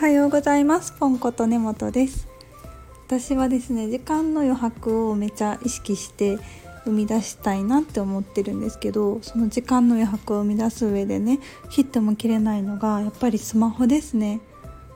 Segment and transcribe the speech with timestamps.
[0.00, 0.92] はようございます。
[0.92, 2.26] ポンコと根本です。
[3.06, 6.38] 私はですね時間の余白をめちゃ意識して
[6.86, 14.40] 生み出したいなって思ってるんですけどその時間の余白を生み出す上でね切っても切れないのがやっぱりスマホですね。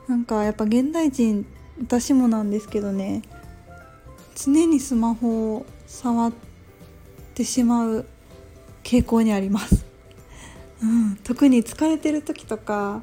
[0.09, 1.45] なんかやっぱ現代人
[1.83, 3.21] 私もなんですけどね
[4.35, 6.33] 常にスマホを触っ
[7.35, 8.07] てしまう
[8.83, 9.85] 傾向にあります、
[10.83, 13.03] うん、特に疲れてる時とか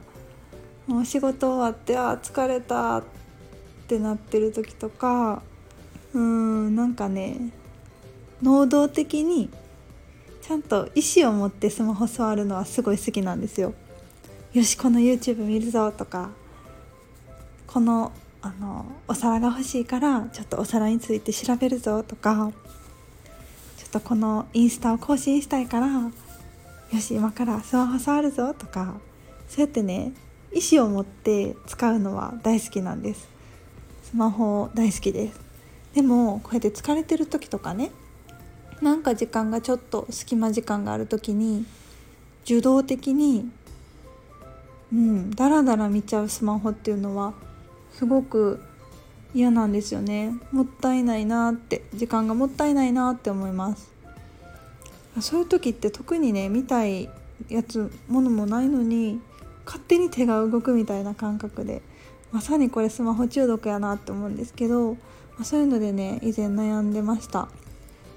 [0.88, 3.04] もう仕事終わってあ疲れたっ
[3.88, 5.42] てなってる時とか
[6.14, 7.52] うんなんかね
[8.42, 9.50] 能動的に
[10.42, 13.74] ちゃんと意思を持ってスマホ触るのはすごい好きなんですよ。
[14.54, 16.32] よしこの YouTube 見るぞとか
[17.68, 18.12] この
[18.42, 22.52] あのお皿が欲しいからちょっとお皿について調べるぞとか
[23.78, 26.12] ちょっとこのインスタを更新したいからよ
[27.00, 28.96] し今からスマホ触るぞとか
[29.48, 30.12] そうやってね
[30.54, 33.30] 意思を持って使うのは大好きなんです。
[34.04, 35.40] スマホ大好きです。
[35.94, 37.92] でもこうやって疲れてる時とかね
[38.82, 41.66] なんか時間がちょっと隙間時間がある時に
[42.44, 43.50] 受動的に
[44.92, 47.34] うんダラダラ見ちゃうスマホっていうのは
[47.94, 48.62] すごく
[49.34, 50.34] 嫌なんですよね。
[50.52, 53.90] もったいないなって時間がもったいないなって思います。
[55.22, 57.10] そういう時って特にね見たい
[57.50, 59.22] やつものもないのに
[59.66, 61.82] 勝手に手が動くみたいな感覚で
[62.32, 64.98] まさにこれスマホ中毒やなって思うんですけど、ま
[65.42, 67.48] あ、そういうのでね以前悩んでました。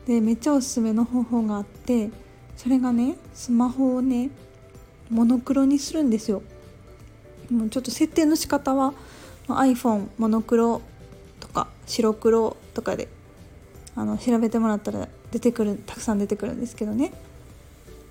[0.06, 2.10] でめっちゃおすすめの方法があって
[2.56, 4.30] それがねスマホをね
[5.10, 6.42] モノクロにするんですよ。
[7.50, 8.94] もうちょっと設定の仕方は
[9.48, 10.80] iPhone モノクロ
[11.40, 13.08] とか白黒とかで
[13.96, 17.12] あの調べてもらったら出てくるたくさん出てくるんですけどね。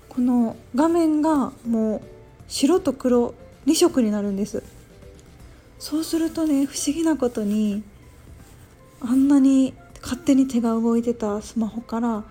[0.08, 2.02] この画面がもう
[2.48, 3.34] 白と黒
[3.66, 4.62] 2色になるんです。
[5.78, 7.82] そうするとね不思議なことに
[9.00, 12.24] あんなに勝手に手が動いてたスマホから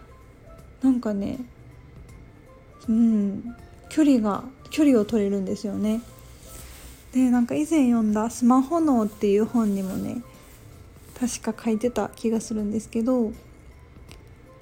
[0.82, 1.40] なんかね
[2.88, 3.56] うん
[3.90, 6.02] 距離が距離を取れるんですよね。
[7.14, 10.24] でなんか以前読んだ「スマホ脳」っていう本にもね
[11.20, 13.32] 確か書いてた気がするんですけど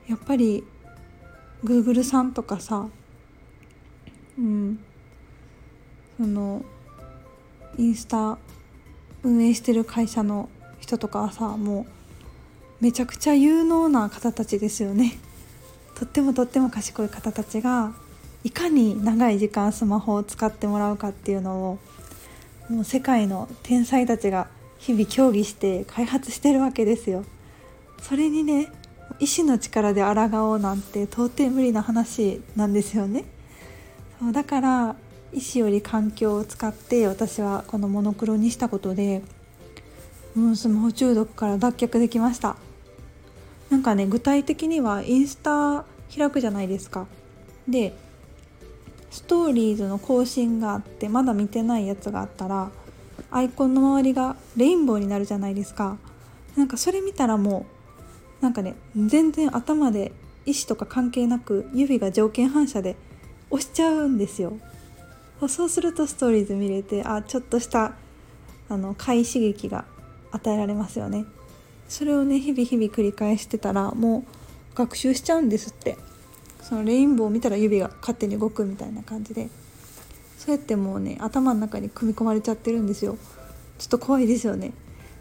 [0.08, 0.66] やっぱり
[1.64, 2.88] Google さんとかさ
[4.38, 4.80] うん
[6.22, 6.64] その
[7.80, 8.38] インスタ
[9.24, 10.50] 運営してる会社の
[10.80, 11.88] 人とかはさも
[12.80, 15.18] うめちゃくちゃ有能な方たちですよね
[15.98, 17.94] とってもとっても賢い方たちが
[18.44, 21.80] いかに長い時間スマホを使ってもらうかっていうのを
[22.70, 27.26] もう世界の天才たちが日々協議して開発してるわけですよ。
[28.00, 28.72] それにね
[29.20, 33.26] 意志の力で抗おうなんて到底無理な話なんですよね。
[34.20, 34.96] そうだから
[35.34, 39.22] 意志より環境を使って私はこのモノクロにしたことで
[40.36, 42.56] もうスマホ中毒から脱却できました。
[43.70, 47.08] なんかね具体的にはインスタ開くじゃないですか。
[47.68, 47.94] で
[49.10, 52.72] ストーリーズの更新があってまだ見てないやつがあったら
[53.30, 55.98] アイコンの周りがレインボーになるじゃないですか。
[56.58, 57.66] なんかそれ見たらも
[58.40, 60.12] うなんかね全然頭で
[60.46, 62.96] 意思とか関係なく指が条件反射で
[63.50, 64.58] 押しちゃうんですよ。
[65.48, 67.94] そうするとストーリーズ見れてあちょっとした
[68.70, 69.86] あの快刺激が
[70.32, 71.26] 与えられますよね。
[71.90, 74.26] それをね日々日々繰り返してたらも
[74.74, 75.98] う学習しちゃうんですって。
[76.62, 79.50] そのレインボーを見たら指が勝手に動くみたいな感じで。
[80.38, 83.18] そうやってもうね頭の中に組み込まれちゃってるんですよ。
[83.78, 84.74] ちょっと怖いですよね。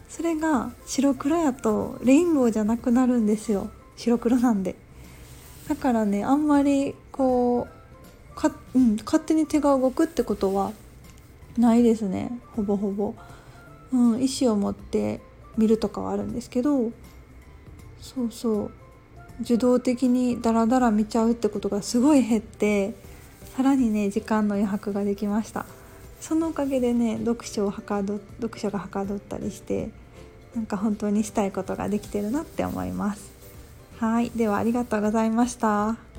[0.08, 3.70] それが白黒やとレインボーじゃなくなるんですよ。
[3.96, 4.76] 白黒なんで。
[5.68, 6.94] だからねあんまり
[8.40, 10.72] か、うん、勝手に手が動くってことは
[11.58, 12.40] ないですね。
[12.56, 13.14] ほぼほぼ、
[13.92, 15.20] うん、意思を持って
[15.58, 16.90] 見るとかはあるんですけど。
[18.00, 18.70] そうそう。
[19.42, 22.94] 受動的にダラダラ見ちゃうってことがすごい減って
[23.56, 25.66] さらにね時間の余白ができました。
[26.20, 29.90] そのおかげでね読書をはかど読書がはかどったりして
[30.54, 33.30] なんか本当にしたいことができてるなって思います。
[33.98, 34.30] はい。
[34.30, 36.09] ではありがとうございました。